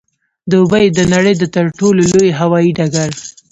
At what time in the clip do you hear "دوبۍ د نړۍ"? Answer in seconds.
0.51-1.33